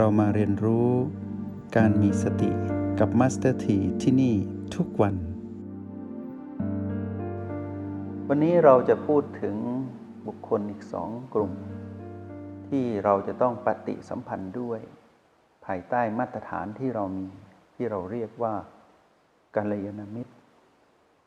[0.00, 0.90] เรามาเรียนรู้
[1.76, 2.50] การมีสติ
[2.98, 4.34] กับมาสเตอร์ทีที่นี่
[4.74, 5.14] ทุกวัน
[8.28, 9.56] วันนี้เราจะพูดถึง
[10.26, 11.52] บุคคลอีกสองกลุ่ม
[12.68, 14.80] ที่เราจะต้องปฏิสัมพันธ์ด้วย
[15.64, 17.26] ภายใต้มาตรฐานที่เรามี
[17.74, 18.54] ที่เราเรียกว่า
[19.56, 20.34] กัลยาณมิตร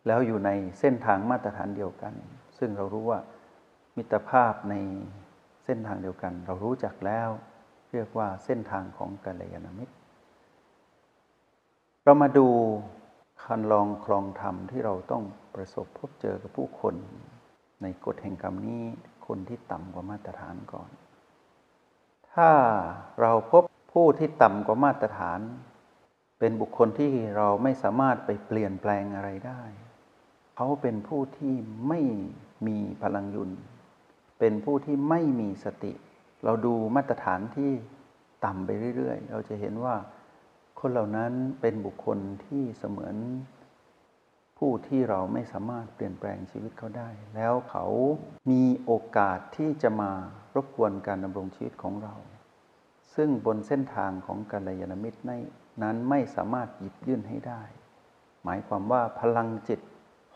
[0.07, 0.49] แล้วอยู่ใน
[0.79, 2.13] เส้นทางมาตรฐานเดียวกัน
[2.57, 3.19] ซึ่งเรารู้ว่า
[3.97, 4.75] มิตรภาพใน
[5.65, 7.31] เส้นทางเดียวกัน เรารู้จักแล้ว
[7.91, 9.93] เรียกว่าเส้นทางของกัลยาณมิตร
[12.03, 12.47] เรามาดู
[13.43, 15.23] คันลองคลองธรรมที่เราต้อง
[15.55, 16.95] ประสบพบเจอกับผู้คน
[17.81, 18.83] ในกฎแห่งกรรมนี้
[19.27, 20.89] คนที่ต่ำกว่ามาตรฐานก่อน
[22.33, 22.49] ถ้า
[23.21, 25.39] เราพบผู้ที่ต่ำกว่ามาตรฐาน
[26.39, 29.61] เป็นบุคคลที่เราไม่สามารถไปเปลี่ยนแปลงอะไรได้
[30.55, 31.55] เขาเป็นผู้ที่
[31.87, 32.01] ไม่
[32.67, 33.51] มีพลังยุน
[34.39, 35.93] เป็นผู้ที่ไม่มีสติ
[36.43, 37.71] เราดูมาตรฐานที่
[38.45, 39.95] ต่ำไปเรื่อยๆ เราจะเห็นว่า
[40.79, 41.31] คนเหล่านั้น
[41.61, 43.15] เป็นบุคคลที่เสมือน
[44.57, 47.85] ผู้ที่เราไม่สามารถเปลี่ยนแปลงชีวิตเขาได้ แล้วเขา
[48.51, 50.11] มีโอกาสที่จะมา
[50.55, 52.15] รบกวนการดำรงชีวิตของเรา
[53.15, 55.19] ซึ่งบนเส้นทางของกัลยาณมิตร
[55.83, 57.63] นั้นไม่สามารถหยิบยื่นให้ได้
[58.43, 59.79] หมายความว่าพลังจิต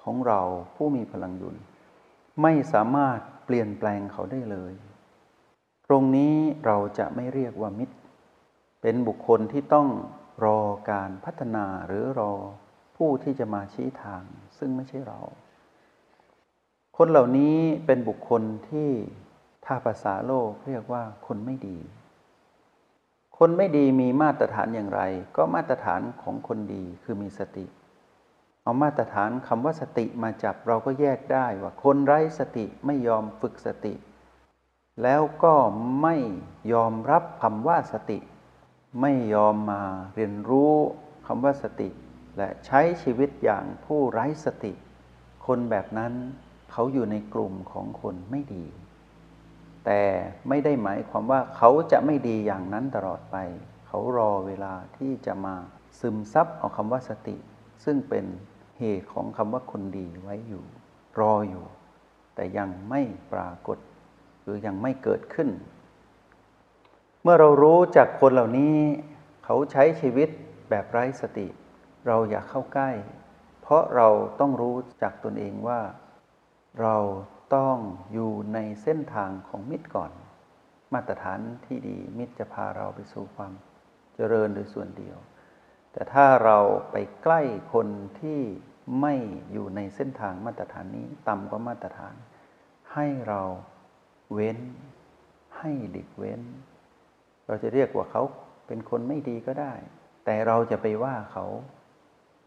[0.02, 0.42] ของเรา
[0.76, 1.56] ผู้มีพลังยุน
[2.42, 4.74] ไม่สามารถเปลี่ยนแปลงเขาได้เลย
[5.94, 7.96] รงนี้เราจะไม่เรียกว่ามิตร
[8.82, 9.88] เป็นบุคคลที่ต้อง
[10.46, 10.60] รอ
[10.92, 12.34] การพัฒนาหรือรอ
[12.98, 14.24] ผู้ที่จะมาชี้ทาง
[14.58, 15.20] ซึ่งไม่ใช่เรา
[16.98, 18.90] คนเหล่านี้เป็นบุคคลที่
[19.66, 21.78] ถ้าภาษาโลกเรียกว่าคนไม่ดี
[23.38, 25.02] คนไม่ดีมีมาตรฐานอย่างไร
[25.38, 27.66] ก็มาตรฐานของคนดีคือมีสติ
[28.64, 33.94] เอามาตรฐานคำว่าสติมาจับเราก็แยกได้ว่าคนไร้สติไม่ยอมฝึกสติ
[35.02, 35.56] แล้วก็
[36.02, 36.16] ไม่
[36.74, 38.20] ยอมรับคำว่าสติ
[39.02, 39.82] ไม่ยอมมา
[40.16, 40.74] เรียนรู้
[41.28, 41.90] คำว่าสติ
[42.38, 44.74] และใช้ชีวิตอย่างผู้ไร้สติ
[45.46, 46.14] คนแบบนั้น
[46.72, 48.66] เขาอยู่ในกลุ่มของคนไม่ดี
[49.86, 50.02] แต่
[50.50, 53.36] ไม่ได้หมายความว่าเขาจะไม่ดีอย่างนั้นตลอดไป
[53.88, 55.56] เขารอเวลาที่จะมา
[56.00, 57.36] ซึมซับเอาคำว่าสติ
[57.84, 58.26] ซึ่งเป็น
[58.80, 60.64] เหตุของคำว่าคนดีไว้อยู่
[61.20, 61.66] รออยู่
[62.36, 63.02] แต่ยังไม่
[63.34, 63.78] ปรากฏ
[64.44, 65.50] หรือยังไม่เกิดขึ้น
[67.24, 68.78] เมื่อเรารู้จากคนเหล่านี้
[69.46, 70.30] เขาใช้ชีวิต
[70.70, 71.48] แบบไร้สติ
[72.08, 72.92] เราอย่าเข้าใกล้
[73.62, 74.08] เพราะเรา
[74.40, 75.82] ต้องรู้จากตนเองว่า
[76.82, 76.98] เรา
[77.56, 77.78] ต้อง
[78.14, 80.12] อยู่ในเส้นทางของมิตรก่อน
[80.94, 83.54] มาตรฐานที่ดีมิตรจะพาเราไปสู่ความ
[84.16, 85.18] เจริญโดยส่วนเดียว
[85.92, 86.60] แต่ถ้าเรา
[86.92, 87.42] ไปใกล้
[87.74, 87.88] คน
[88.20, 88.42] ที่
[89.02, 89.14] ไม่
[89.52, 92.16] อยู่ในเส้นทางมาตรฐานนี้ต่ำกว่ามาตรฐาน
[92.94, 93.42] ให้เรา
[94.34, 94.60] เว้น
[95.58, 96.42] ให้หลีกเว้น
[97.48, 98.24] เราจะเรียกว่าเขา
[98.68, 99.74] เป็นคนไม่ดีก็ได้
[100.26, 101.46] แต่เราจะไปว่าเขา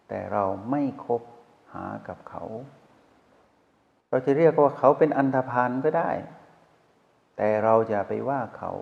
[0.08, 1.22] แต่เราไม่คบ
[1.72, 2.44] หากับเขา
[4.10, 6.10] เราจะเรียกว่าเขาเป็นอันธพาลก็ได้
[7.36, 8.72] แต่เราจะไปว่าเขา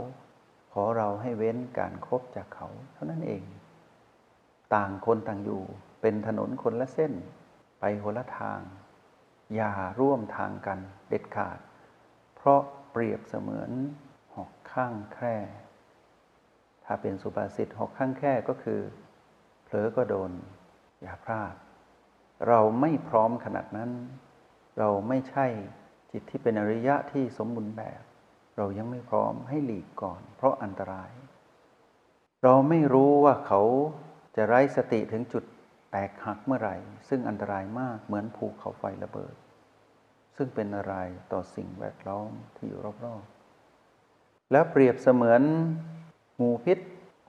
[0.73, 3.43] ขอเราให้เว้นการครบจากเขา เท่านั้นเอง
[4.75, 5.63] ต่างคนต่างอยู่
[6.01, 7.13] เป็นถนนคนละเส้น
[7.81, 8.61] ไปคนละทาง
[9.55, 10.79] อย่าร่วมทางกัน
[11.09, 11.59] เด็ดขาด
[12.37, 12.61] เพราะ
[12.95, 13.71] เปรียบเสมือน
[14.35, 15.37] หอกข้างแคร่
[16.85, 18.81] ถ้าเป็นสุภาษิตหอกข้างแคร่ก็คือ
[19.65, 20.31] เผลอก็โดน
[21.03, 21.55] อย่าพลาด
[22.49, 23.91] เราไม่พร้อมขนาดนั้น
[24.79, 25.47] เราไม่ใช่
[26.13, 28.03] จิตที่เป็นอริยะที่สมบูรณ์แบบ
[28.57, 31.11] เรายังไม่พร้อมให้หลีกก่อน เพราะอันตราย
[32.43, 33.63] เราไม่รู้ว่าเขา
[34.37, 35.45] จะไร้สติถึงจุด
[35.91, 36.77] แตกหักเมื่อไหร่
[37.09, 39.35] ซึ่งอันตรายมากเหมือนภูเขาไฟระเบิด
[40.37, 40.95] ซึ่งเป็นอะไร
[41.33, 45.43] ต่อสิ่งแวดล้อมที่อยู่รอบๆ แล้วเปรียบเสมือน
[46.41, 46.79] งูพิษ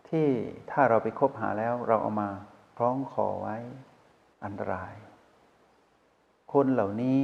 [0.09, 0.27] ที่
[0.71, 2.29] ถ้าเราไปคบหาแล้วเราเอามา
[2.77, 3.57] คล้องคอไว้
[4.43, 4.93] อันตราย
[6.53, 7.21] คนเหล่านี้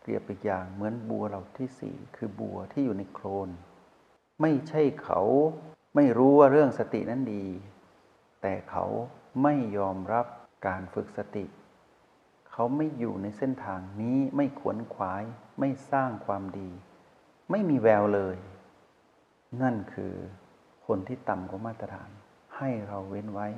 [0.00, 3.48] เปรียบอีกอย่างเหมือนบัวเหล่าที่สี่คือบัวที่อยู่ในโคลน
[4.40, 5.20] ไม่ใช่เขา
[5.94, 7.46] ไม่รู้ว่าเรื่องสตินั้นดี
[8.42, 8.84] แต่เขา
[9.42, 10.26] ไม่ยอมรับ
[10.66, 11.44] การฝึกสติ
[12.60, 15.24] เขาไม่อยู่ในเส้นทางนี้ไม่ขวนขวาย
[15.60, 16.70] ไม่สร้างความดี
[17.50, 18.36] ไม่มีแววเลย
[19.62, 20.14] นั่นคือ
[20.86, 22.10] คนที่ต่ำกว่ามาตรฐาน
[22.56, 23.48] ให้เราเว้นไว้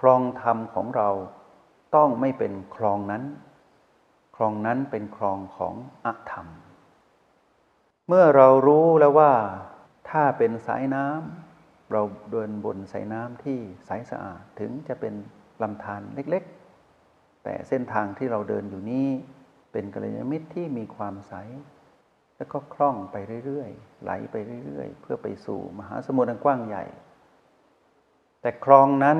[0.00, 1.10] ครองธรรมของเรา
[1.96, 3.24] ต้องไม่เป็นครองนั้น
[4.36, 6.46] ครองนั้นเป็นครองของอธรรม
[8.08, 9.32] เมื่อเรารู้แล้วว่า
[10.10, 15.14] ถ้าเป็นสายน้ำเราเดินบนสายน้ำที่ใสสะอาดถึงจะเป็น
[15.62, 16.63] ลำธารเล็กๆ
[17.44, 19.08] แต่เส้นทางที่เราเดินอยู่นี้
[19.72, 21.34] เป็นกัลยาณมิตรที่มีความใส
[22.36, 24.36] แล้วก็คล่องไปเรื่อยๆ ไหลไป
[24.66, 26.84] เรื่อยๆ เพื่อไปสู่มหาสมุทรอันกว้างใหญ่
[28.40, 29.18] แต่คลองนั้น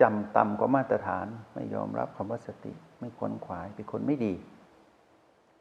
[0.00, 4.34] จำต่ำกว่ามาตรฐานไม่ยอมรับคำว่าสติไม่ควรขวายเป็นคนไม่ดี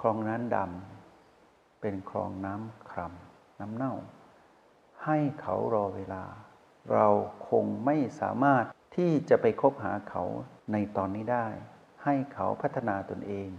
[0.02, 3.94] คลองนั้นดำเป็นคลองน้ำครำน้ำเน่า
[5.06, 6.24] ให้เขารอเวลา
[6.94, 7.08] เรา
[7.50, 8.64] คงไม่สามารถ
[8.96, 10.24] ที่จะไปคบหาเขา
[10.72, 11.48] ในตอนนี้ได้
[12.04, 13.50] ให้เขาพัฒนาตนเอง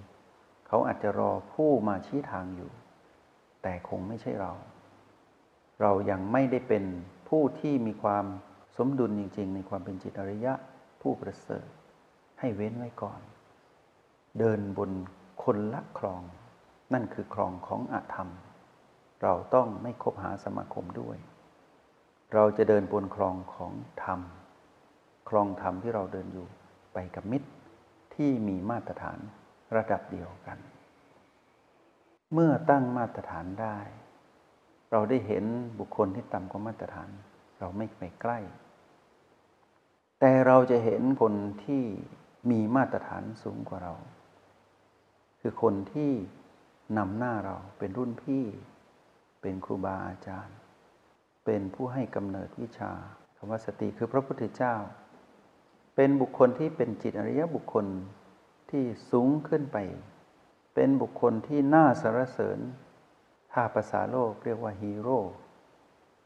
[0.67, 2.71] เขาอาจจะรอผู้มาชี้ทางอยู่
[3.63, 4.53] แต่คงไม่ใช่เรา
[5.81, 6.85] เรายังไม่ได้เป็น
[7.29, 8.25] ผู้ที่มีความ
[8.77, 10.53] สมดุลจริง ๆ ในความเป็นจิตอริยะ
[11.01, 11.69] ผู้ประเสริฐ
[12.41, 13.21] ให้เว้นไว้ก่อน
[14.39, 14.91] เดินบน
[15.45, 16.23] คนละคลอง
[16.93, 18.29] นั่นคือคลองของอาธรรม
[19.23, 21.17] เราต้องไม่คบหาสมาคมด้วย
[22.35, 23.73] เราจะเดินบนคลองของ
[24.05, 24.21] ธรรม
[25.29, 26.49] คลองธรรมที่เราเดินอยู่
[26.93, 27.51] ไปกับมิตร
[28.15, 29.19] ที่มีมาตรฐาน
[29.77, 30.59] ระดับเดียวกัน
[32.33, 33.79] เมื่อตั้งมาตรฐานได้
[34.91, 35.45] เราได้เห็น
[35.79, 37.09] บุคคลที่ต่ำกว่ามาตรฐาน
[37.59, 38.39] เราไม่ไปใกล้
[40.21, 41.35] แต่เราจะเห็นคน
[41.65, 41.85] ที่
[42.51, 43.95] มีมาตรฐานสูงกว่าเรา
[45.41, 46.13] คือคนที่
[46.99, 48.45] นำหน้าเราเป็นรุ่นพี่
[49.41, 50.57] เป็นครูบาอาจารย์
[51.45, 52.93] เป็นผู้ให้กำเนิดวิชา
[53.37, 54.75] คำว่าสติคือพระพุทธเจ้า
[55.97, 57.87] เป็นบุคคลที่เป็นจิตอริยบุคคล
[58.71, 59.79] ที่สูงขึ้นไป
[60.75, 62.59] เป็นบุคคลที่น่าสรรเสริญ
[63.53, 65.21] ถ้าภาษาโลกเรียกว่าฮีโร่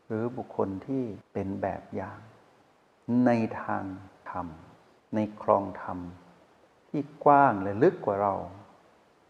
[0.06, 2.20] หรือบุคคลที่เป็นแบบอย่าง
[3.26, 3.30] ใน
[3.62, 3.84] ทาง
[4.30, 4.46] ธรรม
[5.14, 5.98] ในคลองธรรม
[6.88, 8.34] ที่กว้างและลึกกว่าเรา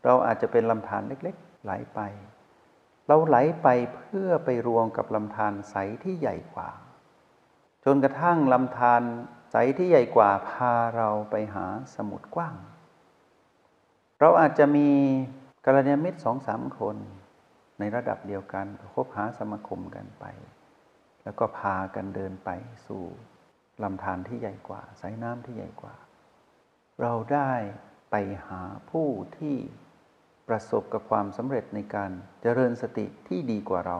[0.04, 2.00] เราอาจจะเป็นลำธารเล็กๆ ไหลไป
[3.06, 5.74] เราไหลไปเพื่อไปรวมกับลำธารใส
[6.04, 6.70] ที่ใหญ่กว่า
[7.84, 9.02] จนกระทั่งลำธาร
[9.58, 12.56] ใสที่ใหญ่กว่าพาเราไปหาสมุทรกว้าง
[14.20, 14.88] เราอาจจะมี
[15.64, 16.96] กัลยาณมิตรสองสามคน
[17.78, 20.24] ในระดับเดียวกันคบหาสมาคมกันไป
[21.24, 22.50] แล้วก็พากันเดินไป
[22.86, 23.02] สู่
[23.82, 25.94] ลำธารที่ใหญ่กว่า สายน้ำที่ใหญ่กว่า
[27.00, 27.52] เราได้
[28.10, 28.16] ไป
[28.48, 29.08] หาผู้
[29.38, 29.56] ที่
[30.48, 32.10] ประสบกับความสำเร็จในการ
[32.42, 33.98] เจริญสติที่ดีกว่าเรา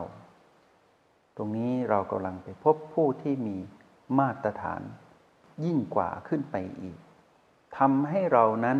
[1.37, 3.57] ตรงนี้เรากำลังไปพบผู้ที่มี
[4.19, 4.83] มาตรฐาน
[5.65, 6.97] ยิ่งกว่าขึ้นไปอีก
[7.77, 8.79] ทำให้เรานั้น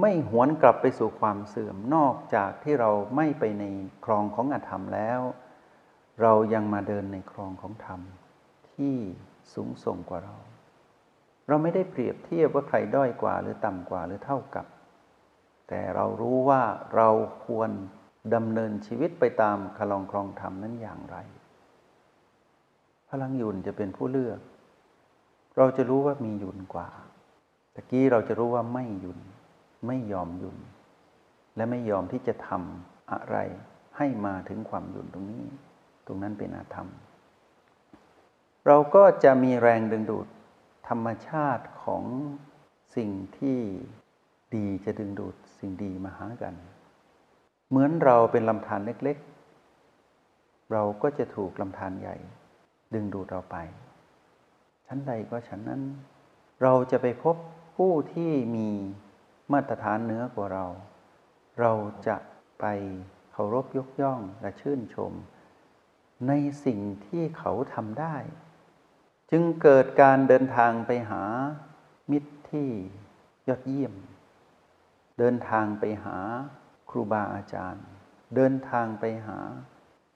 [0.00, 3.64] ไม่หวนกลับไปสู่ความเสื่อมนอกจากที่เราไม่ไปใน
[4.04, 5.20] คลองของอธรรมแล้ว
[6.22, 8.00] เรายังมาเดินในคลองของธรรม
[8.72, 8.94] ที่
[9.54, 10.36] สูงส่งกว่าเรา
[11.48, 14.66] เราไม่ได้เปรียบเทียบว่าใครด้อยกว่าหรือต่ำกว่าหรือเท่ากับ
[15.68, 16.62] แต่เรารู้ว่า
[16.96, 17.08] เรา
[17.46, 17.70] ควร
[18.34, 21.16] ดำเนินชีวิตไปตามคลองคลองธรรมนั้นอย่างไร
[23.08, 24.40] พลังยุนจะเป็นผู้เลือก
[25.56, 26.88] เราจะรู้ว่ามียุนกว่า
[27.74, 29.18] ตะกี้เราจะรู้ว่าไม่ยุน
[29.86, 30.58] ไม่ยอมยุน
[31.56, 33.36] และไม่ยอมที่จะทำอะไร
[33.96, 35.44] ให้มาถึงความยุนตรงนี้
[36.06, 36.88] ตรงนั้นเป็นอาธรรม
[38.66, 40.26] เราก็จะมีแรงดึงดูด
[40.88, 42.04] ธรรมชาติของ
[42.96, 43.58] สิ่งที่
[44.54, 46.54] ดีจะดึงดูดสิ่งดีมาหากัน
[47.68, 52.16] เหมือนเราเป็นลำธารเล็กๆ เราก็จะถูกลำธารใหญ่
[52.94, 53.56] ดึงดูดเราไป
[54.86, 55.82] ชั้นใดก็ชั้นนั้น
[56.62, 57.36] เราจะไปพบ
[57.76, 58.68] ผู้ที่มี
[59.52, 60.66] มาตรฐานเหนือกว่าเรา
[61.60, 61.72] เรา
[62.06, 62.16] จะ
[62.60, 62.64] ไป
[63.32, 65.12] เคารพยกย่องและชื่นชม
[66.28, 66.32] ใน
[66.64, 68.16] สิ่งที่เขาทำได้
[69.30, 71.22] จึงเกิดการเดินทางไปหา
[72.10, 72.68] มิตรที่
[73.48, 73.94] ยอดเยี่ยม
[75.18, 76.16] เดินทางไปหา
[76.90, 77.84] ครูบาอาจารย์
[78.34, 79.38] เดินทางไปหา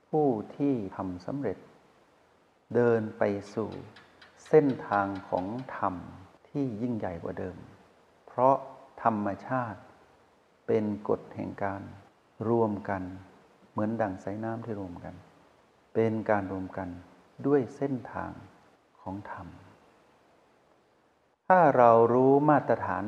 [0.08, 1.58] ผู้ที่ทำสำเร็จ
[2.74, 3.22] เดินไป
[3.54, 3.70] สู่
[4.48, 5.94] เส้นทางของธรรม
[6.48, 7.56] ที่ยิ่งใหญ่กว่าเดิม
[8.26, 8.56] เพราะ
[9.02, 9.80] ธรรมชาติ
[10.66, 11.82] เป็นกฎแห่งการ
[12.48, 13.02] รวมกัน
[13.70, 15.14] เหมือนดั่งสายน้ำที่รวมกัน
[15.94, 16.88] เป็นการรวมกัน
[17.46, 18.30] ด้วยเส้นทาง
[19.00, 19.46] ของธรรม
[21.46, 23.04] ถ้าเรารู้มาตรฐาน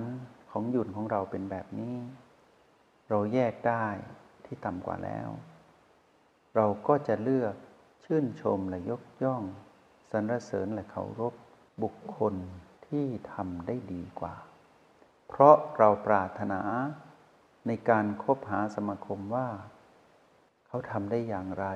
[0.50, 1.96] ของหยุ่นของเราเป็นแบบนี้
[3.08, 3.86] เราแยกได้
[4.44, 5.28] ที่ต่ำกว่าแล้ว
[6.56, 7.54] เราก็จะเลือก
[8.04, 9.42] ชื่นชมและยกย่อง
[10.10, 11.34] สรรเสริญและเคารพ
[11.82, 12.34] บุคคล
[12.86, 14.34] ที่ทำได้ดีกว่า
[15.28, 16.60] เพราะเราปรารถนา
[17.66, 19.48] ในการคบหาสมาคมว่า
[20.66, 21.66] เขาทำได้อย่างไร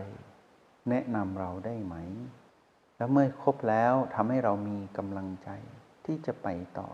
[0.88, 1.97] แนะนำเราได้ไหม
[2.97, 5.49] แล้วเมื่อคบแล้วทำให้เรามีกำลังใจ
[6.05, 6.49] ที่จะไป
[6.79, 6.88] ต่อ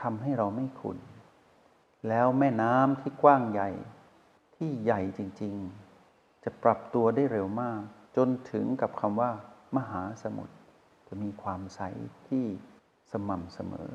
[0.00, 0.98] ทำให้เราไม่ขุน
[2.08, 3.70] แล้วแม่น้ำที่กว้างใหญ่
[4.56, 5.54] ที่ใหญ่จริง
[6.00, 7.80] ๆ จะปรับตัวได้เร็วมาก
[8.16, 9.32] จนถึงกับคำว่า
[9.76, 10.54] มหาสมุทร
[11.08, 11.80] จะมีความใส
[12.28, 12.44] ที่
[13.12, 13.92] สม่ำเสมอ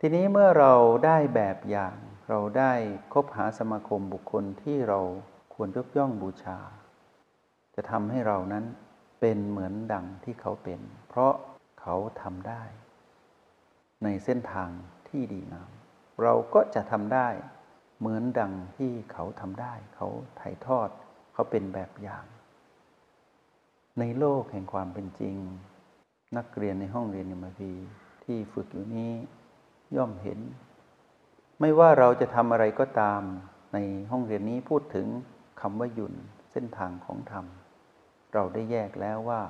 [0.00, 0.74] ทีนี้เมื่อเรา
[1.06, 1.96] ได้แบบอย่าง
[2.28, 2.72] เราได้
[3.12, 5.00] คบหาสมาคมบุคคลที่เรา
[5.54, 6.58] ควรยกย่องบูชา
[7.74, 8.64] จะทำให้เรานั้น
[9.20, 11.34] เป็นเหมือนดังที่เขาเป็น เพราะ
[11.80, 12.62] เขาทำได้
[14.04, 14.70] ในเส้นทาง
[15.08, 15.70] ที่ดีงาม
[16.22, 17.28] เราก็จะทำได้
[17.98, 20.08] เหมือนดังที่เขาทำได้ เขา
[20.40, 20.88] ถ่ายทอด
[21.32, 22.24] เขาเป็นแบบอย่าง
[23.98, 25.36] ในโลกแห่งความเป็นจริง
[26.36, 27.72] นักเรียนในห้องเรียนยมพี
[28.24, 29.12] ที่ฝึกอยู่นี้
[29.96, 30.38] ย่อมเห็น
[31.60, 33.22] ไม่ว่าเราจะทำอะไรก็ตาม
[33.74, 33.78] ใน
[34.10, 35.06] ห้องเรียนนี้พูดถึง
[35.60, 36.14] คำว่าหยุ่น
[36.52, 37.44] เส้นทางของธรรม
[38.34, 39.42] เราได้แยกแล้วว่า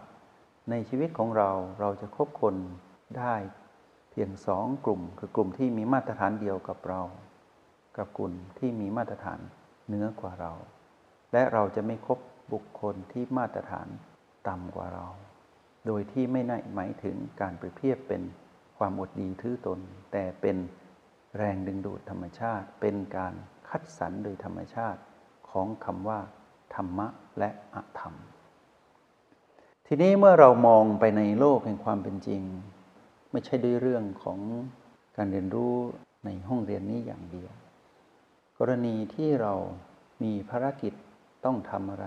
[0.71, 1.51] ในชีวิตของเรา
[1.81, 2.57] เราจะคบคน
[3.19, 3.35] ได้
[4.11, 7.03] เพียงสองกลุ่ม คือกลุ่มที่มีมาตรฐานเดียวกับเรา
[7.97, 9.41] กับกลุ่มที่มีมาตรฐาน
[9.87, 10.53] เหนือกว่าเรา
[11.33, 12.19] และเราจะไม่คบ
[12.53, 13.89] บุคคลที่มาตรฐาน
[14.49, 15.07] ต่ำกว่าเรา
[15.87, 18.23] โดยที่ไม่ได้หมายถึงการเปรียบเทียบเป็น
[18.79, 19.79] ความอดดีทื่อตน
[20.13, 20.57] แต่เป็น
[21.37, 23.35] แรงดึงดูดธรรมชาติ เป็นการ
[23.69, 25.01] คัดสรรโดยธรรมชาติ
[25.51, 26.21] ของคำว่า
[26.75, 27.07] ธรรมะ
[27.39, 28.15] และอธรรม
[29.87, 32.43] ทีนี้เมื่อเรามองไปในโลกแห่งความเป็นจริง
[33.31, 34.39] ไม่ใช่ด้วยเรื่องของ
[35.17, 35.75] การเรียนรู้
[36.25, 37.53] ในห้องเรียนนี้อย่างเดียว
[38.59, 39.55] กรณีที่เรา
[40.23, 40.93] มีภารกิจ
[41.45, 42.07] ต้องทำอะไร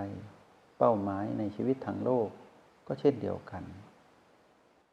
[0.83, 2.29] เป้าหมายในชีวิตทางโลก
[2.87, 3.63] ก็เช่นเดียวกัน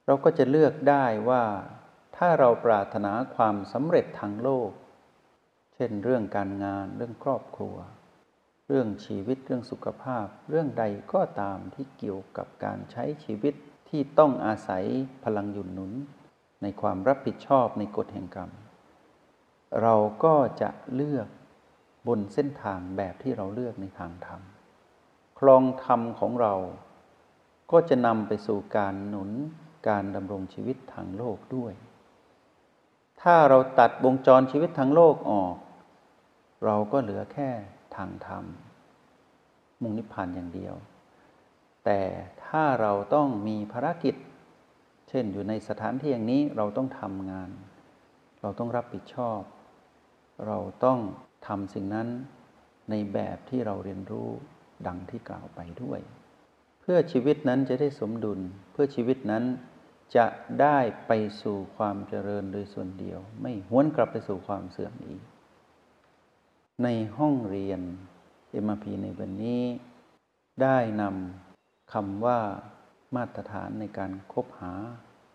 [0.07, 1.45] เราก็จะเลือกได้ว่า
[2.17, 4.71] ถ้าเราปรารถนาความสำเร็จทางโลก
[5.75, 7.77] เช่นเรื่องการงานเรื่องครอบครัว
[8.67, 13.55] เรื่องชีวิตเรื่องสุขภาพ เรื่องใดก็ตามที่เกี่ยวกับการใช้ชีวิต
[13.89, 14.85] ที่ต้องอาศัย
[15.25, 15.93] พลังหยุนหนุน
[16.63, 18.51] ในความรับผิดชอบในกฎแห่งกรรม
[19.83, 21.29] เราก็จะเลือก
[22.09, 24.43] บนเส้นทางแบบที่เราเลือกในทางธรรม
[25.39, 26.55] คลองธรรมของเรา
[27.73, 29.31] ก็จะนำไปสู่การหนุน
[29.89, 31.73] การดำรงชีวิตทางโลกด้วย
[33.23, 35.57] ถ้าเราตัดวงจรชีวิตทั้งโลกออก
[36.65, 37.51] เราก็เหลือแค่
[37.97, 38.45] ทางธรรม
[39.83, 40.75] มุ่งนิพพานอย่างเดียว
[41.85, 42.01] แต่
[42.47, 44.15] ถ้าเราต้องมีภารกิจ
[45.09, 47.51] เช่นอยู่ในสถานที่อย่างนี้เราต้องทำงาน
[48.41, 49.41] เราต้องรับผิดชอบ
[50.47, 50.99] เราต้อง
[51.47, 52.09] ทำสิ่งนั้น
[52.91, 54.31] ในแบบที่เราเรียนรู้
[54.87, 56.01] ดังที่กล่าวไปด้วย
[56.81, 58.41] เพื่อชีวิตนั้นจะได้สมดุล
[58.73, 59.45] เพื่อชีวิตนั้น
[60.17, 60.27] จะ
[60.61, 65.23] ได้ไปสู่ความเจริญโดยส่วนเดียว ไม่หวนกลับไปสู่ความเสื่อมอีก
[66.83, 67.81] ในห้องเรียน
[68.51, 69.63] เอ็มพีในวันนี้
[70.63, 72.41] ได้นำคำว่า
[73.17, 74.73] มาตรฐานในการคบหา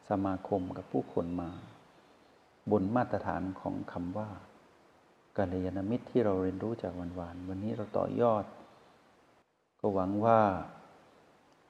[0.09, 1.50] สมาคมกับผู้คนมา
[2.71, 4.29] บนมาตรฐานของคำว่า
[5.38, 8.45] กาลยานมิตรที่เราเรียนรู้จากวันวาน วันนี้เราต่อยอด
[9.86, 10.42] ก็หวังว่า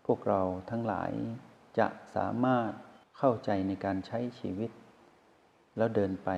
[0.05, 1.11] พวกเราทั้งหลาย
[1.79, 2.71] จะสามารถ
[3.17, 4.71] เข้าใจในการใช้ชีวิต
[5.77, 6.29] แล้วเดินไป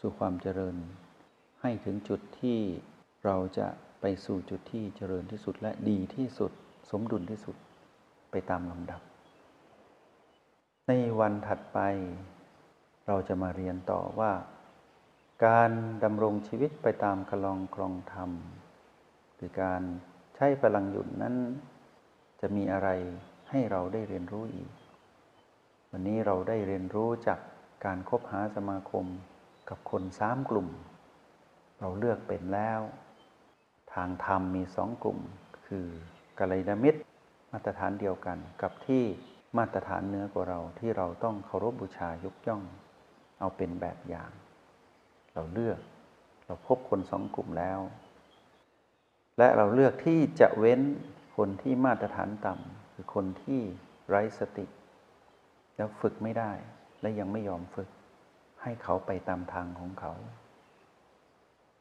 [0.00, 0.76] สู่ความเจริญ
[1.60, 2.58] ให้ถึงจุดที่
[3.24, 3.68] เราจะ
[4.00, 6.52] ไปสู่จุดที่เจริญที่สุดและดีที่สุด
[6.90, 7.56] สมดุลที่สุด
[8.30, 9.00] ไปตามลำดับ
[10.88, 11.78] ในวันถัดไป
[13.06, 14.32] เราจะมาเรียนต่อว่า
[15.46, 15.70] การ
[16.04, 18.30] ดำรงชีวิตไปตามคลองครองธรรม
[19.34, 19.82] หรือการ
[20.40, 21.34] ใช้พลังหยุดนั้น
[22.40, 22.88] จะมีอะไร
[23.50, 24.70] ให้เราได้เรียนรู้อีก
[25.90, 27.40] วันนี้เราได้เรียนรู้จาก
[27.84, 29.06] การคบหาสมาคม
[29.68, 30.68] กับคนสามกลุ่ม
[31.80, 32.80] เราเลือกเป็นแล้ว
[33.94, 35.18] ทางธรรมมีสองกลุ่ม
[35.66, 35.86] คือ
[36.38, 37.00] กัลยาณมิตร
[37.52, 39.04] มาตรฐานเดียวกันกับที่
[39.58, 42.62] มาตรฐานเนื้อกว่าเราที่เราต้องเคารพบูชายกย่อง
[43.40, 44.30] เอาเป็นแบบอย่าง
[45.34, 45.80] เราเลือก
[46.46, 47.78] เราพบคนสองกลุ่มแล้ว
[49.38, 50.80] และเราเลือกที่จะเว้น
[51.36, 53.60] คนที่มาตรฐานต่ำคือคนที่
[54.08, 54.66] ไร้สติ
[55.76, 56.52] แล้วฝึกไม่ได้
[57.00, 57.88] และยังไม่ยอมฝึก
[58.62, 60.12] ให้เขาไปตามทางของเขา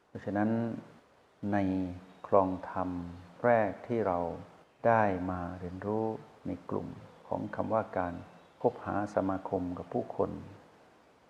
[0.08, 0.50] เพราะฉะนั้น
[1.54, 1.58] ใน
[2.28, 2.90] คลองธรรม
[3.46, 4.20] แรกที่เรา
[4.88, 6.06] ได้มาเรียนรู้
[6.48, 6.88] ในกลุ่ม
[7.28, 8.14] ของคำว่าการ
[8.62, 10.32] พบหาสมาคมกับผู้คน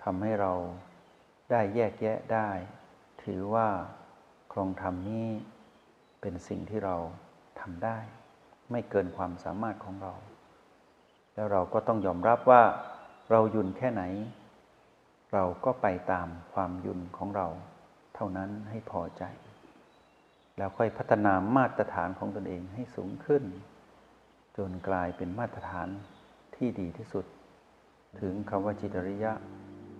[0.03, 0.53] ทำให้เรา
[1.51, 2.49] ได้แยกแยะได้
[3.23, 3.67] ถือว่า
[4.51, 5.27] คลองธรรมนี้
[6.29, 6.95] เป็นสิ่งที่เรา
[7.59, 7.97] ทำได้
[8.71, 10.13] ไม่เกินความสามารถของเรา
[11.33, 12.63] แล้วเราก็ต้องยอมรับว่า
[13.31, 14.03] เรายุนแค่ไหน
[15.33, 17.47] เราก็ไปตามความยุนของเรา
[18.15, 19.23] เท่านั้นให้พอใจ
[20.57, 23.43] แล้วค่อยพัฒนามาตรฐานของตนเองให้สูงขึ้น
[24.57, 25.89] จนกลายเป็นมาตรฐาน
[26.55, 27.25] ที่ดีที่สุด
[28.21, 29.33] ถึงคำว่าจิตริยะ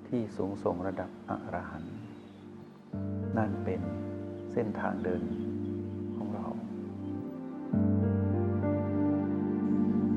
[0.08, 1.96] ที่สูงส่งระดับอรหันต์
[3.38, 3.82] นั่นเป็น
[4.54, 5.24] เส้นทางเดิน